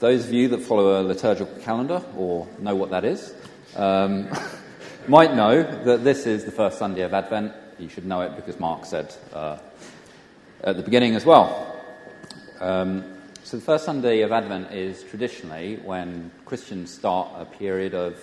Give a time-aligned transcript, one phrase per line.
[0.00, 3.34] Those of you that follow a liturgical calendar or know what that is
[3.76, 4.30] um,
[5.06, 7.52] might know that this is the first Sunday of Advent.
[7.78, 9.58] You should know it because Mark said uh,
[10.64, 11.84] at the beginning as well.
[12.60, 18.18] Um, so, the first Sunday of Advent is traditionally when Christians start a period of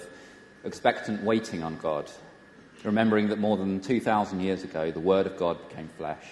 [0.64, 2.10] expectant waiting on God,
[2.84, 6.26] remembering that more than 2,000 years ago the Word of God became flesh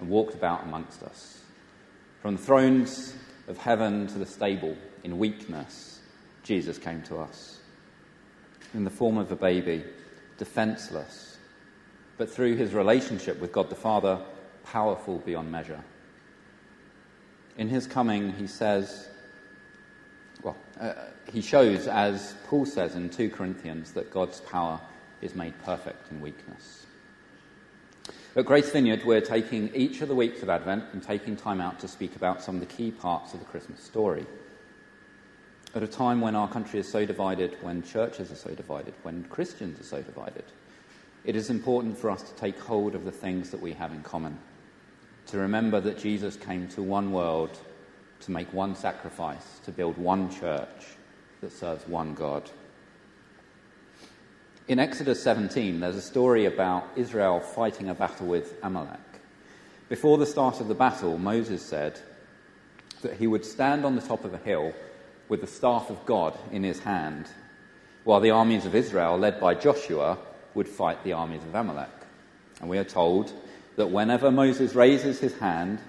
[0.00, 1.40] and walked about amongst us.
[2.20, 3.14] From the thrones
[3.52, 4.74] of heaven to the stable,
[5.04, 6.00] in weakness,
[6.42, 7.60] Jesus came to us.
[8.72, 9.84] In the form of a baby,
[10.38, 11.36] defenseless,
[12.16, 14.18] but through his relationship with God the Father,
[14.64, 15.84] powerful beyond measure.
[17.58, 19.08] In his coming, he says,
[20.42, 20.94] well, uh,
[21.30, 24.80] he shows, as Paul says in 2 Corinthians, that God's power
[25.20, 26.86] is made perfect in weakness.
[28.34, 31.78] At Grace Vineyard, we're taking each of the weeks of Advent and taking time out
[31.80, 34.24] to speak about some of the key parts of the Christmas story.
[35.74, 39.24] At a time when our country is so divided, when churches are so divided, when
[39.24, 40.44] Christians are so divided,
[41.26, 44.02] it is important for us to take hold of the things that we have in
[44.02, 44.38] common.
[45.26, 47.58] To remember that Jesus came to one world
[48.20, 50.96] to make one sacrifice, to build one church
[51.42, 52.50] that serves one God.
[54.72, 58.98] In Exodus 17, there's a story about Israel fighting a battle with Amalek.
[59.90, 62.00] Before the start of the battle, Moses said
[63.02, 64.72] that he would stand on the top of a hill
[65.28, 67.26] with the staff of God in his hand,
[68.04, 70.16] while the armies of Israel, led by Joshua,
[70.54, 71.90] would fight the armies of Amalek.
[72.62, 73.30] And we are told
[73.76, 75.80] that whenever Moses raises his hand,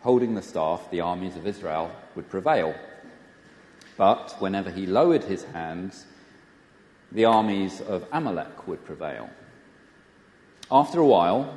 [0.00, 2.74] holding the staff, the armies of Israel would prevail.
[3.96, 6.04] But whenever he lowered his hands,
[7.16, 9.30] the armies of Amalek would prevail.
[10.70, 11.56] After a while,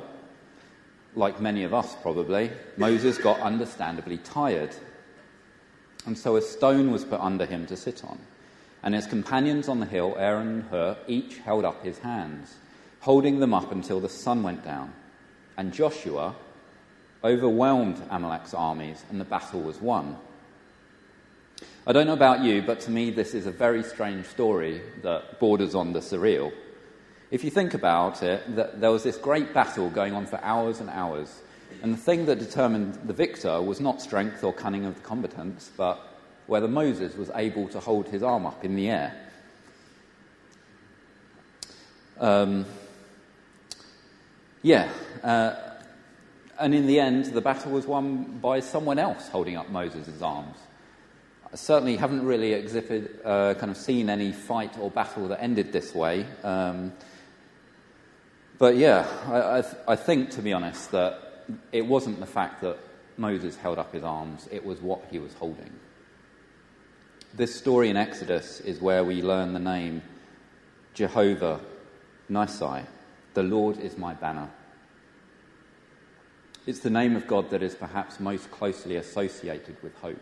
[1.14, 4.74] like many of us probably, Moses got understandably tired.
[6.06, 8.18] And so a stone was put under him to sit on.
[8.82, 12.54] And his companions on the hill, Aaron and Hur, each held up his hands,
[13.00, 14.94] holding them up until the sun went down.
[15.58, 16.36] And Joshua
[17.22, 20.16] overwhelmed Amalek's armies, and the battle was won.
[21.86, 25.40] I don't know about you, but to me, this is a very strange story that
[25.40, 26.52] borders on the surreal.
[27.30, 28.42] If you think about it,
[28.80, 31.40] there was this great battle going on for hours and hours,
[31.82, 35.70] and the thing that determined the victor was not strength or cunning of the combatants,
[35.76, 36.00] but
[36.46, 39.14] whether Moses was able to hold his arm up in the air.
[42.18, 42.66] Um,
[44.62, 44.90] yeah,
[45.22, 45.54] uh,
[46.58, 50.56] and in the end, the battle was won by someone else holding up Moses' arms.
[51.52, 55.94] Certainly haven't really exhibited, uh, kind of seen any fight or battle that ended this
[55.94, 56.26] way.
[56.44, 56.92] Um,
[58.58, 62.60] but yeah, I, I, th- I think, to be honest, that it wasn't the fact
[62.60, 62.78] that
[63.16, 65.72] Moses held up his arms, it was what he was holding.
[67.34, 70.02] This story in Exodus is where we learn the name
[70.94, 71.60] Jehovah
[72.30, 72.84] Nissi.
[73.34, 74.50] The Lord is my banner.
[76.66, 80.20] It's the name of God that is perhaps most closely associated with hope.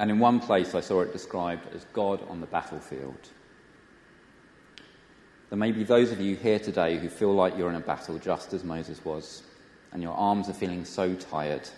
[0.00, 3.28] And in one place, I saw it described as God on the battlefield.
[5.50, 8.18] There may be those of you here today who feel like you're in a battle
[8.18, 9.42] just as Moses was,
[9.92, 11.68] and your arms are feeling so tired.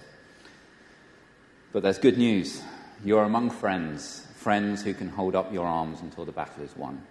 [1.73, 2.63] But there's good news.
[3.05, 7.03] You're among friends, friends who can hold up your arms until the battle is won.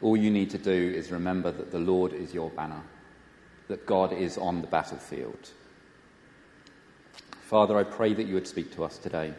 [0.00, 2.80] All you need to do is remember that the Lord is your banner,
[3.68, 5.50] that God is on the battlefield.
[7.50, 9.34] Father, I pray that you would speak to us today.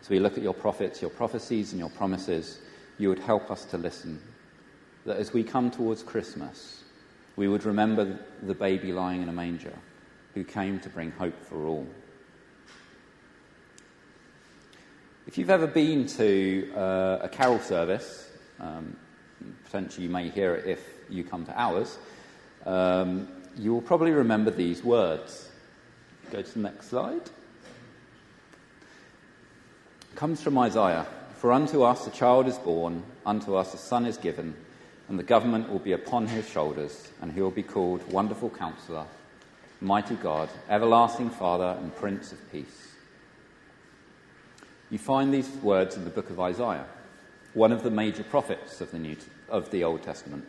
[0.00, 2.58] As we look at your prophets, your prophecies, and your promises,
[2.96, 4.18] you would help us to listen.
[5.04, 6.84] That as we come towards Christmas,
[7.36, 9.74] we would remember the baby lying in a manger
[10.32, 11.86] who came to bring hope for all.
[15.26, 18.26] If you've ever been to uh, a carol service,
[18.58, 18.96] um,
[19.66, 21.98] potentially you may hear it if you come to ours,
[22.64, 23.28] um,
[23.58, 25.50] you will probably remember these words.
[26.30, 27.30] Go to the next slide.
[30.14, 31.06] Comes from Isaiah
[31.36, 34.54] For unto us a child is born, unto us a son is given,
[35.08, 39.04] and the government will be upon his shoulders, and he will be called Wonderful Counselor,
[39.80, 42.92] Mighty God, Everlasting Father, and Prince of Peace.
[44.90, 46.86] You find these words in the book of Isaiah,
[47.52, 49.16] one of the major prophets of the, New,
[49.48, 50.46] of the Old Testament.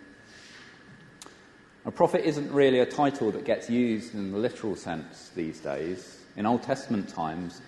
[1.86, 6.18] A prophet isn't really a title that gets used in the literal sense these days.
[6.36, 7.62] In Old Testament times,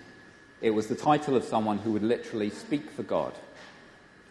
[0.60, 3.32] it was the title of someone who would literally speak for God.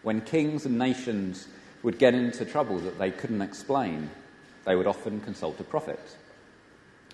[0.02, 1.48] When kings and nations
[1.82, 4.10] would get into trouble that they couldn't explain,
[4.66, 6.16] they would often consult a prophet.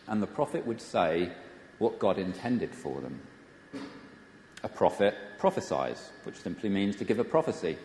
[0.09, 1.31] And the prophet would say
[1.79, 3.21] what God intended for them.
[4.65, 7.79] A prophet prophesies, which simply means to give a prophecy.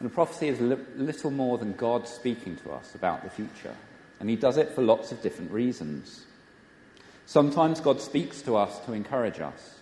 [0.00, 3.76] And a prophecy is li- little more than God speaking to us about the future.
[4.22, 6.26] And he does it for lots of different reasons.
[7.26, 9.80] Sometimes God speaks to us to encourage us,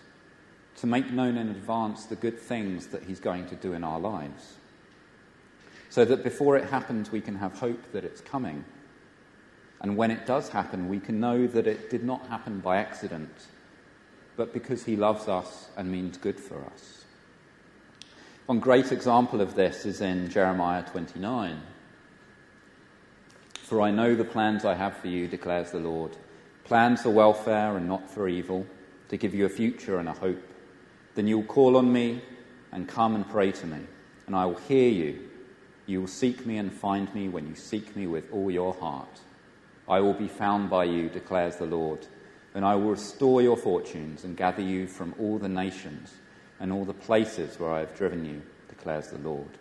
[0.77, 4.01] to make known in advance the good things that he's going to do in our
[4.01, 4.55] lives,
[5.91, 8.65] so that before it happens, we can have hope that it's coming.
[9.83, 13.47] And when it does happen, we can know that it did not happen by accident,
[14.39, 17.05] but because he loves us and means good for us.
[18.47, 21.61] One great example of this is in Jeremiah 29.
[23.71, 26.17] For I know the plans I have for you, declares the Lord
[26.65, 28.67] plans for welfare and not for evil,
[29.11, 30.43] to give you a future and a hope.
[31.15, 32.21] Then you will call on me
[32.73, 33.79] and come and pray to me,
[34.27, 35.21] and I will hear you.
[35.87, 39.21] You will seek me and find me when you seek me with all your heart.
[39.89, 42.09] I will be found by you, declares the Lord
[42.57, 46.15] and I will restore your fortunes and gather you from all the nations
[46.59, 49.59] and all the places where I have driven you, declares the Lord.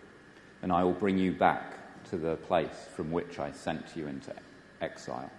[0.64, 1.79] And I will bring you back
[2.10, 4.34] to the place from which I sent you into
[4.82, 5.32] exile.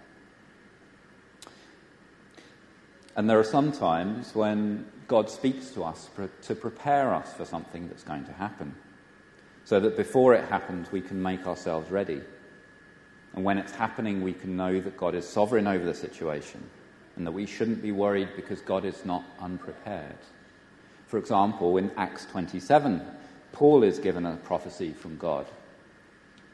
[3.15, 6.09] And there are some times when God speaks to us
[6.43, 8.73] to prepare us for something that's going to happen,
[9.65, 12.21] so that before it happens, we can make ourselves ready.
[13.33, 16.63] And when it's happening, we can know that God is sovereign over the situation
[17.15, 20.17] and that we shouldn't be worried because God is not unprepared.
[21.07, 23.01] For example, in Acts 27,
[23.51, 25.45] Paul is given a prophecy from God.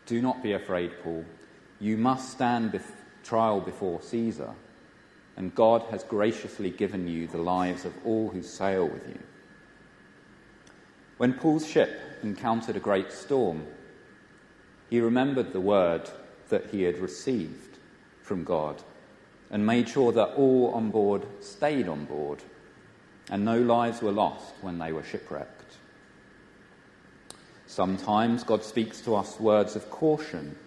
[0.07, 1.25] Do not be afraid, Paul.
[1.79, 2.91] You must stand bef-
[3.23, 4.53] trial before Caesar,
[5.35, 9.19] and God has graciously given you the lives of all who sail with you.
[11.17, 13.67] When Paul's ship encountered a great storm,
[14.89, 16.09] he remembered the word
[16.49, 17.77] that he had received
[18.21, 18.81] from God
[19.51, 22.43] and made sure that all on board stayed on board
[23.29, 25.56] and no lives were lost when they were shipwrecked.
[27.77, 30.57] Sometimes God speaks to us words of caution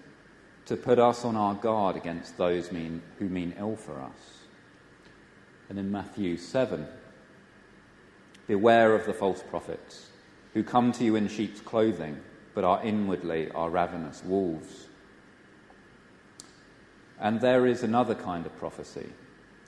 [0.67, 4.45] to put us on our guard against those mean, who mean ill for us.
[5.69, 6.87] And in Matthew 7,
[8.47, 10.11] beware of the false prophets
[10.55, 12.17] who come to you in sheep's clothing,
[12.55, 14.87] but are inwardly are ravenous wolves.
[17.19, 19.09] And there is another kind of prophecy,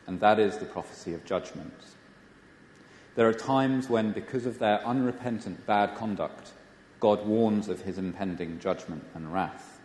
[0.06, 1.74] and that is the prophecy of judgment.
[3.16, 6.52] There are times when, because of their unrepentant bad conduct,
[7.02, 9.81] God warns of his impending judgment and wrath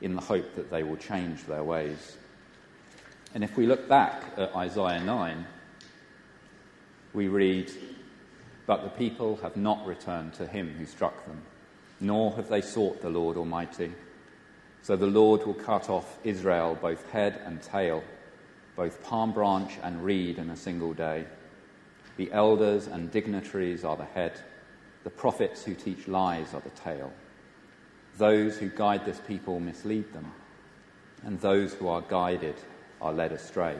[0.00, 2.16] in the hope that they will change their ways.
[3.34, 5.46] And if we look back at Isaiah 9,
[7.12, 7.70] we read,
[8.64, 11.42] But the people have not returned to him who struck them,
[12.00, 13.92] nor have they sought the Lord Almighty.
[14.80, 18.02] So the Lord will cut off Israel both head and tail,
[18.76, 21.26] both palm branch and reed in a single day.
[22.16, 24.40] The elders and dignitaries are the head,
[25.04, 27.12] the prophets who teach lies are the tail.
[28.18, 30.32] Those who guide this people mislead them,
[31.24, 32.56] and those who are guided
[33.00, 33.76] are led astray.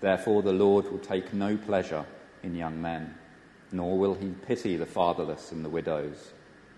[0.00, 2.04] Therefore, the Lord will take no pleasure
[2.42, 3.14] in young men,
[3.70, 6.32] nor will he pity the fatherless and the widows,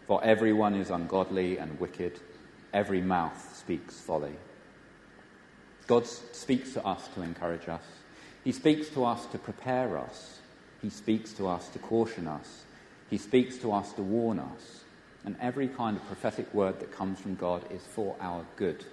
[0.06, 2.20] for everyone is ungodly and wicked
[2.74, 4.34] every mouth speaks folly.
[5.86, 7.84] God speaks to us to encourage us.
[8.42, 10.40] He speaks to us to prepare us.
[10.82, 12.64] He speaks to us to caution us.
[13.10, 14.80] He speaks to us to warn us.
[15.24, 18.84] And every kind of prophetic word that comes from God is for our good.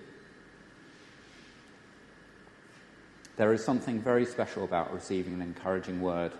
[3.36, 6.32] There is something very special about receiving an encouraging word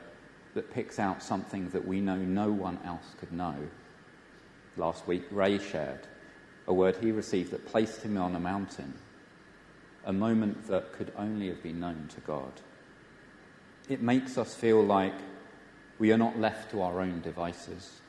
[0.54, 3.56] that picks out something that we know no one else could know.
[4.78, 6.08] Last week, Ray shared
[6.68, 8.94] a word he received that placed him on a mountain,
[10.06, 12.52] a moment that could only have been known to God.
[13.90, 15.16] It makes us feel like
[16.02, 18.02] we are not left to our own devices,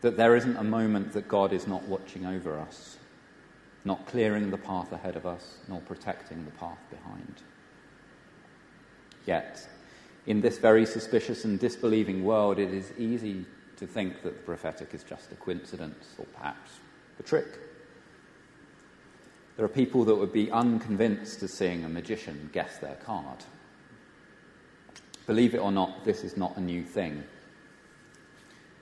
[0.00, 2.96] that there isn't a moment that God is not watching over us,
[3.84, 7.42] not clearing the path ahead of us, nor protecting the path behind.
[9.26, 9.68] Yet,
[10.24, 13.44] in this very suspicious and disbelieving world, it is easy
[13.76, 16.70] to think that the prophetic is just a coincidence or perhaps
[17.20, 17.58] a trick.
[19.56, 23.44] There are people that would be unconvinced to seeing a magician guess their card.
[25.28, 27.22] Believe it or not, this is not a new thing.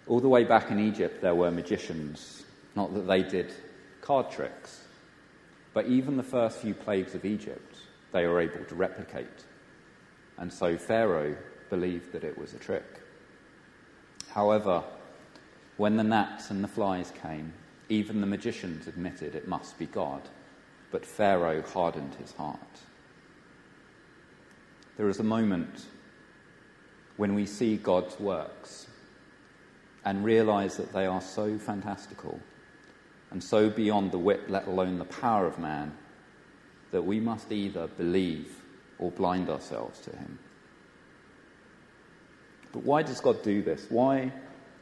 [0.07, 2.45] All the way back in Egypt, there were magicians,
[2.76, 3.53] not that they did
[4.00, 4.85] card tricks,
[5.75, 7.79] but even the first few plagues of Egypt,
[8.12, 9.45] they were able to replicate.
[10.38, 11.37] And so Pharaoh
[11.69, 13.03] believed that it was a trick.
[14.29, 14.85] However,
[15.79, 17.53] when the gnats and the flies came,
[17.88, 20.23] even the magicians admitted it must be God,
[20.93, 22.61] but Pharaoh hardened his heart.
[24.97, 25.87] there is a moment
[27.16, 28.87] when we see God's works
[30.04, 32.38] and realize that they are so fantastical
[33.30, 35.92] and so beyond the wit, let alone the power of man,
[36.92, 38.62] that we must either believe
[38.99, 40.38] or blind ourselves to him.
[42.73, 43.87] But why does God do this?
[43.88, 44.32] Why,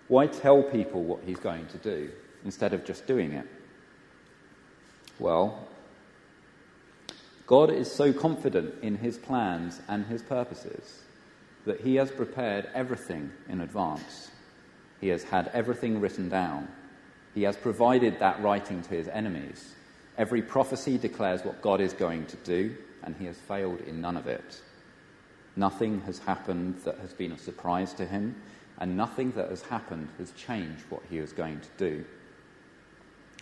[0.09, 2.11] why tell people what he's going to do
[2.45, 3.47] instead of just doing it?
[5.19, 5.69] Well,
[7.47, 11.04] God is so confident in his plans and his purposes
[11.65, 14.31] that he has prepared everything in advance.
[15.01, 16.69] He has had everything written down.
[17.35, 19.75] He has provided that writing to his enemies.
[20.17, 24.17] Every prophecy declares what God is going to do, and he has failed in none
[24.17, 24.61] of it.
[25.57, 28.35] Nothing has happened that has been a surprise to him,
[28.79, 32.05] and nothing that has happened has changed what he was going to do.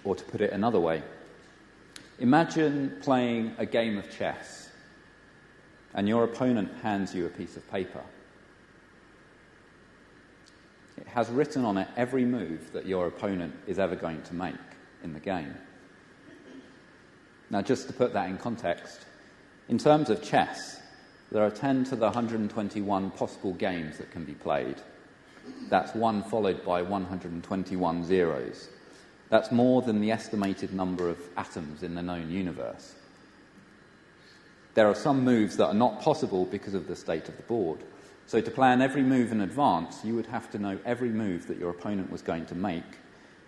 [0.05, 1.03] Or to put it another way,
[2.19, 4.71] imagine playing a game of chess,
[5.95, 8.03] and your opponent hands you a piece of paper.
[10.97, 14.55] It has written on it every move that your opponent is ever going to make
[15.03, 15.55] in the game.
[17.51, 19.05] Now, just to put that in context,
[19.69, 20.81] in terms of chess,
[21.31, 24.77] there are 10 to the 121 possible games that can be played.
[25.69, 28.69] That's one followed by 121 zeros.
[29.29, 32.95] That's more than the estimated number of atoms in the known universe.
[34.75, 37.81] There are some moves that are not possible because of the state of the board.
[38.27, 41.59] So, to plan every move in advance, you would have to know every move that
[41.59, 42.85] your opponent was going to make,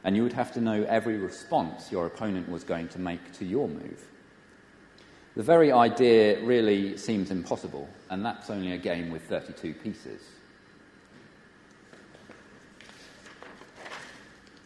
[0.02, 3.44] and you would have to know every response your opponent was going to make to
[3.44, 4.04] your move.
[5.36, 10.22] The very idea really seems impossible, and that's only a game with 32 pieces.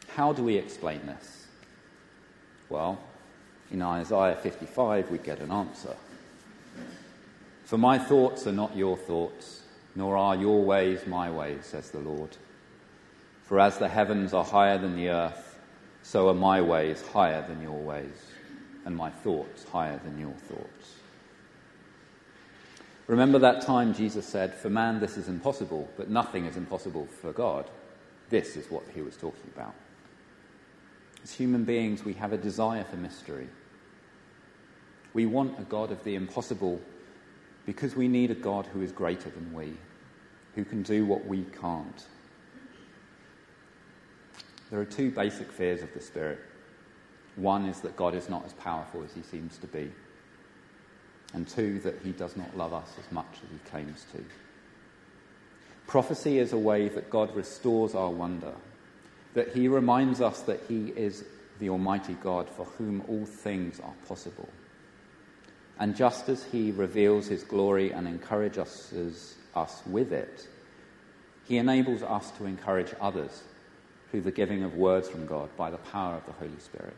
[0.09, 1.47] How do we explain this?
[2.69, 2.99] Well,
[3.71, 5.95] in Isaiah 55, we get an answer.
[7.69, 9.61] For my thoughts are not your thoughts
[9.95, 12.35] nor are your ways my ways, says the Lord.
[13.43, 15.59] For as the heavens are higher than the earth,
[16.03, 18.23] so are my ways higher than your ways,
[18.87, 20.95] and my thoughts higher than your thoughts.
[23.07, 27.35] Remember that time Jesus said, For man this is impossible, but nothing is impossible for
[27.35, 27.69] God.
[28.31, 29.75] This is what he was talking about.
[31.23, 33.49] As human beings, we have a desire for mystery.
[35.13, 36.81] We want a God of the impossible
[37.69, 39.75] because we need a God who is greater than we
[40.55, 42.07] who can do what we can't.
[44.71, 46.39] There are two basic fears of the Spirit.
[47.37, 49.93] One is that God is not as powerful as he seems to be,
[51.35, 54.25] and two, that he does not love us as much as he claims to.
[55.87, 58.55] Prophecy is a way that God restores our wonder,
[59.35, 61.23] that he reminds us that he is
[61.59, 64.49] the Almighty God for whom all things are possible.
[65.79, 70.49] And just as he reveals his glory and encourages us with it,
[71.47, 73.43] He enables us to encourage others
[74.11, 76.97] through the giving of words from God by the power of the Holy Spirit.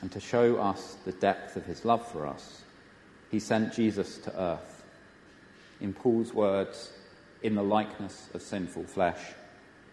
[0.00, 2.62] And to show us the depth of His love for us,
[3.30, 4.84] He sent Jesus to earth.
[5.80, 6.92] In Paul's words,
[7.42, 9.20] in the likeness of sinful flesh,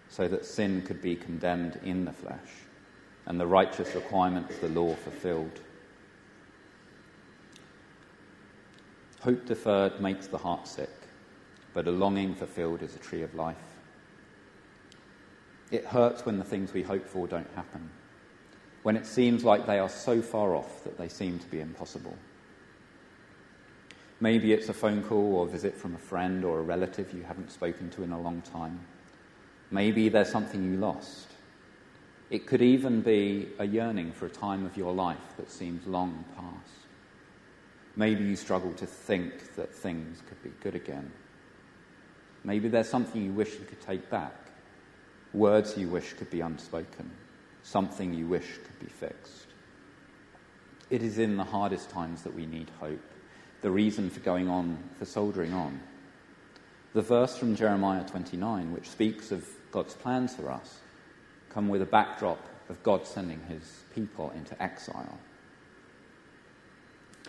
[0.09, 2.49] so that sin could be condemned in the flesh,
[3.25, 5.59] and the righteous requirement of the law fulfilled.
[9.21, 10.89] Hope deferred makes the heart sick,
[11.75, 13.55] but a longing fulfilled is a tree of life.
[15.69, 17.89] It hurts when the things we hope for don't happen,
[18.81, 22.17] when it seems like they are so far off that they seem to be impossible.
[24.19, 27.21] Maybe it's a phone call or a visit from a friend or a relative you
[27.21, 28.79] haven't spoken to in a long time.
[29.69, 31.27] Maybe there's something you lost.
[32.31, 36.25] It could even be a yearning for a time of your life that seems long
[36.35, 36.80] past.
[37.95, 41.11] Maybe you struggle to think that things could be good again.
[42.43, 44.33] Maybe there's something you wish you could take back,
[45.33, 47.11] words you wish could be unspoken,
[47.63, 49.47] something you wish could be fixed.
[50.89, 52.99] It is in the hardest times that we need hope,
[53.61, 55.79] the reason for going on, for soldiering on.
[56.93, 60.79] The verse from Jeremiah 29, which speaks of God's plans for us,
[61.49, 65.17] come with a backdrop of God sending his people into exile.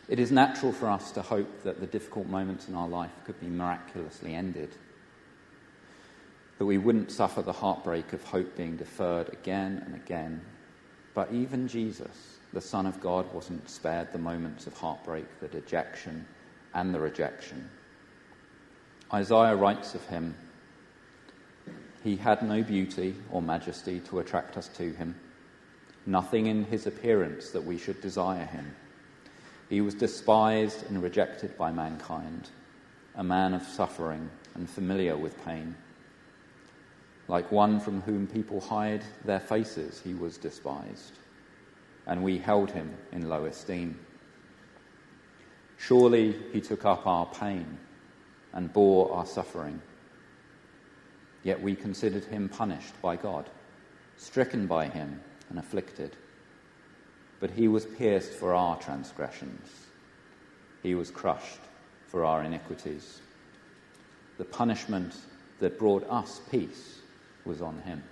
[0.08, 3.40] It is natural for us to hope that the difficult moments in our life could
[3.40, 4.74] be miraculously ended,
[6.58, 10.42] that we wouldn't suffer the heartbreak of hope being deferred again and again.
[11.14, 16.26] But even Jesus, the Son of God, wasn't spared the moments of heartbreak, the dejection,
[16.74, 17.70] and the rejection.
[19.12, 20.34] Isaiah writes of him
[22.02, 25.14] He had no beauty or majesty to attract us to him,
[26.06, 28.74] nothing in his appearance that we should desire him.
[29.72, 32.50] He was despised and rejected by mankind,
[33.14, 35.74] a man of suffering and familiar with pain.
[37.26, 41.14] Like one from whom people hide their faces, he was despised,
[42.06, 43.98] and we held him in low esteem.
[45.78, 47.78] Surely he took up our pain
[48.52, 49.80] and bore our suffering.
[51.44, 53.48] Yet we considered him punished by God,
[54.18, 56.14] stricken by him, and afflicted.
[57.42, 59.68] But he was pierced for our transgressions,
[60.80, 61.58] he was crushed
[62.06, 63.20] for our iniquities.
[64.38, 65.12] The punishment
[65.58, 67.00] that brought us peace
[67.44, 68.04] was on him.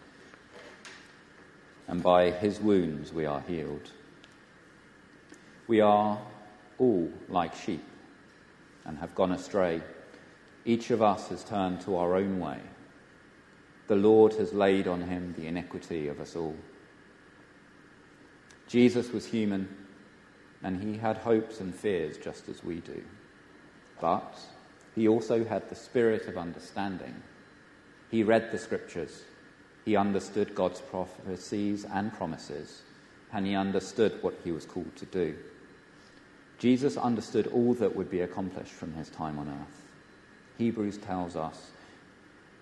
[1.87, 3.93] And by his wounds we are healed.
[5.69, 6.19] We are
[6.79, 7.85] all like sheep
[8.85, 9.81] and have gone astray.
[10.65, 12.59] Each of us has turned to our own way.
[13.87, 16.57] The Lord has laid on him the iniquity of us all.
[18.71, 19.69] Jesus was human,
[20.63, 23.03] and he had hopes and fears just as we do.
[24.01, 24.39] But
[24.95, 27.21] he also had the spirit of understanding.
[28.13, 29.25] He read the scriptures,
[29.85, 32.83] he understood God's prophecies and promises,
[33.33, 35.35] and he understood what he was called to do.
[36.61, 39.83] Jesus understood all that would be accomplished from his time on earth.
[40.59, 41.71] Hebrews tells us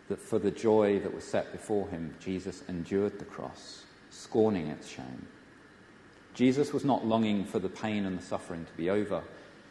[0.09, 4.89] that for the joy that was set before him, Jesus endured the cross, scorning its
[4.89, 5.27] shame.
[6.39, 9.25] Jesus was not longing for the pain and the suffering to be over,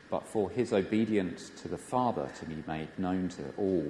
[0.10, 3.90] but for his obedience to the Father to be made known to all,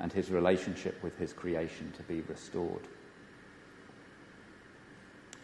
[0.00, 2.88] and his relationship with his creation to be restored.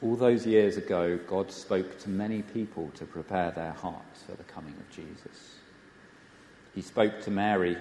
[0.01, 4.45] All those years ago, God spoke to many people to prepare their hearts for the
[4.45, 5.57] coming of Jesus.
[6.75, 7.77] He spoke to Mary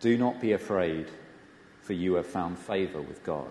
[0.00, 1.06] Do not be afraid,
[1.80, 3.50] for you have found favor with God.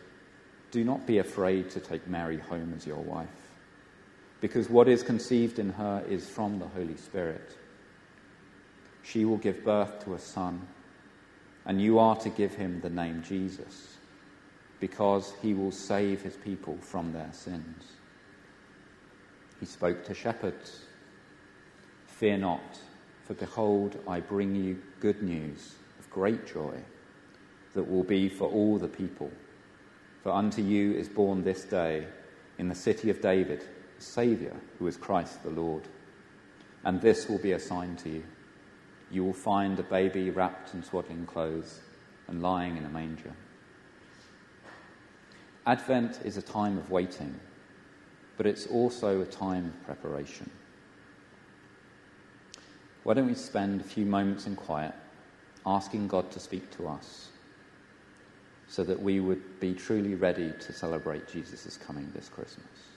[0.71, 3.27] do not be afraid to take Mary home as your wife,
[4.39, 7.55] because what is conceived in her is from the Holy Spirit.
[9.03, 10.67] She will give birth to a son
[11.65, 13.97] and you are to give him the name Jesus,
[14.79, 17.83] because he will save his people from their sins.
[19.59, 20.85] He spoke to shepherds
[22.07, 22.79] Fear not,
[23.25, 26.75] for behold, I bring you good news of great joy
[27.73, 29.31] that will be for all the people.
[30.23, 32.07] For unto you is born this day
[32.57, 33.63] in the city of David
[33.97, 35.87] a Saviour, who is Christ the Lord.
[36.83, 38.23] And this will be a sign to you
[39.11, 41.81] you will find a baby wrapped in swaddling clothes
[42.27, 43.33] and lying in a manger.
[45.65, 47.37] Advent is a time of waiting,
[48.37, 50.49] but it's also a time of preparation.
[53.03, 54.93] Why don't we spend a few moments in quiet
[55.65, 57.30] asking God to speak to us
[58.71, 62.90] so that we would be truly ready to celebrate Jesus' coming this Christmas?